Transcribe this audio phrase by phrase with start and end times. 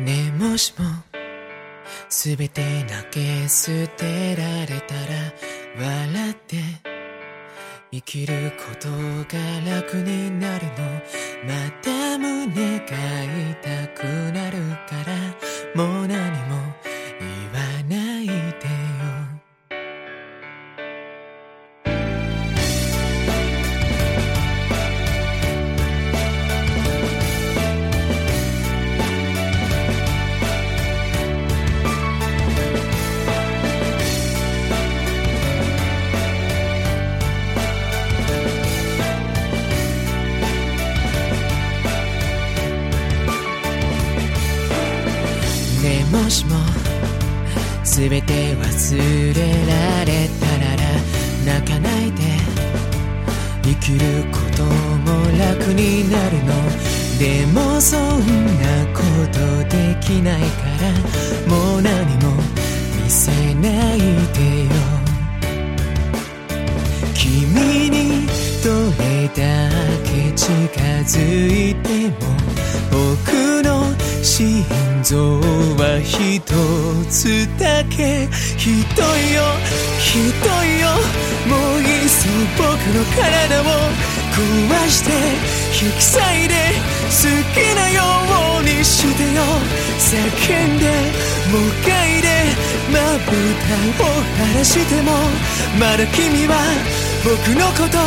[0.00, 0.84] ねえもしも。
[2.10, 5.32] すべて投げ捨てられたら
[5.78, 6.56] 笑って。
[7.90, 10.95] 生きることが楽になるの。
[45.86, 46.56] ねえもしも
[47.84, 50.82] 全て忘れられたなら
[51.60, 52.22] 泣かないで
[53.62, 54.68] 生きることも
[55.38, 56.50] 楽になるの
[57.20, 59.38] でもそんなこと
[59.68, 62.34] できないからもう何も
[63.04, 64.70] 見せないでよ。
[67.14, 68.26] 君に
[68.64, 69.70] どれだ
[70.02, 70.50] け近
[71.04, 72.16] づいても
[72.90, 73.55] 僕の
[74.26, 74.64] 心
[75.04, 75.38] 臓
[75.78, 76.42] は一
[77.08, 78.26] つだけ。
[78.58, 79.42] ひどいよ。
[80.02, 81.26] ひどいよ。
[81.46, 82.26] もういっそ
[82.58, 85.12] 僕の体を壊して
[85.78, 86.54] 引き裂いて
[87.06, 87.22] 好
[87.54, 88.02] きなよ
[88.58, 89.42] うにしてよ
[89.96, 90.10] 叫
[90.74, 90.90] んで
[91.52, 92.26] もがいで
[92.90, 93.30] まぶ
[93.62, 95.12] たを晴らしても
[95.78, 96.58] まだ君は
[97.24, 97.98] 僕のこと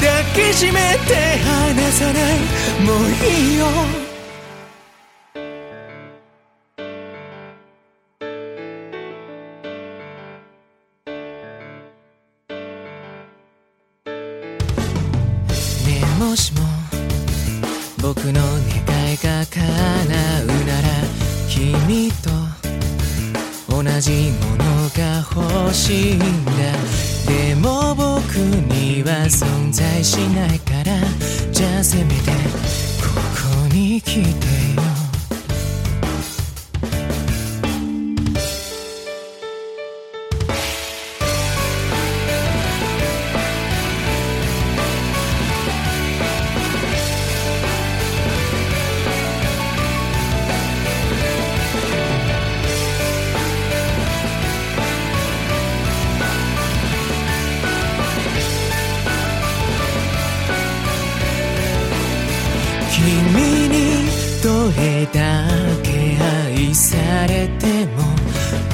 [0.00, 2.40] 抱きしめて離さない
[2.84, 4.11] もういいよ
[16.22, 16.60] もしも
[18.00, 19.64] 僕の願いが叶
[20.44, 20.88] うなら
[21.48, 22.30] 君と
[23.68, 25.00] 同じものが
[25.34, 26.52] 欲しいんだ。
[27.26, 31.00] でも僕には存在しないから。
[31.50, 32.31] じゃあせめて
[63.02, 64.06] 君に
[64.42, 65.46] どれだ
[65.82, 66.16] け
[66.54, 66.96] 愛さ
[67.26, 68.02] れても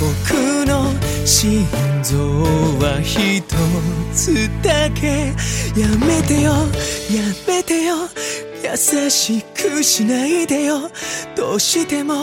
[0.00, 0.92] 僕の
[1.24, 1.64] 心
[2.02, 2.16] 臓
[2.84, 3.42] は一
[4.12, 5.32] つだけ。
[5.78, 8.08] やめてよやめてよ
[8.64, 10.90] 優しくしないでよ。
[11.36, 12.14] どうしても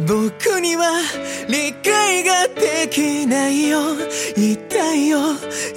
[0.00, 1.00] 僕には
[1.48, 3.80] 理解ができないよ。
[4.36, 5.18] 痛いよ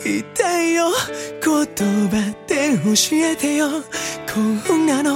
[0.06, 0.91] 痛いよ。
[1.44, 3.68] 言葉で教えてよ。
[4.68, 5.15] こんなの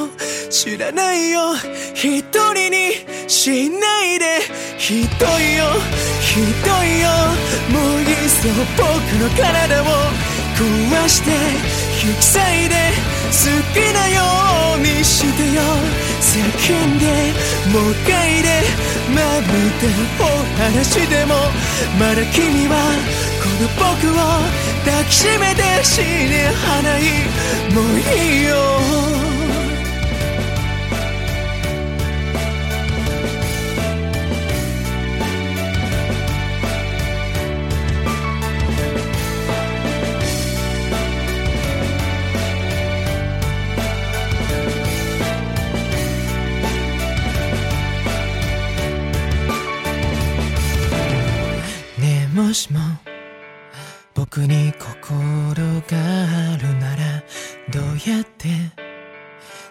[0.50, 1.54] 知らないよ
[1.94, 4.40] 一人にしないで
[4.80, 5.66] ひどいよ
[6.22, 7.10] ひどいよ
[7.70, 8.88] もういっそ僕
[9.22, 9.86] の体を
[10.58, 11.30] 壊して
[12.02, 12.76] 引き裂いて
[13.30, 14.24] 好きなよ
[14.76, 15.62] うにしてよ
[16.20, 17.06] 叫んで
[17.70, 18.50] もがいで
[19.14, 20.28] まぶたを
[20.58, 21.36] 晴らしても
[22.00, 22.74] まだ君は
[23.40, 24.20] この僕を
[24.84, 27.04] 抱きしめて死にはない
[27.72, 29.19] もういいよ
[52.50, 52.80] もしも
[54.16, 55.98] 僕に心が
[56.54, 57.24] あるなら
[57.72, 58.50] どうやって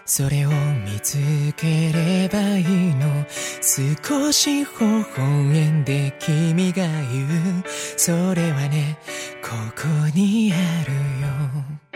[0.05, 1.17] それを見つ
[1.57, 3.25] ければいいの？
[3.61, 7.63] 少し微笑んで君が言う。
[7.97, 8.97] それはね
[9.43, 9.85] ここ
[10.15, 10.55] にあ
[10.85, 11.88] るよ。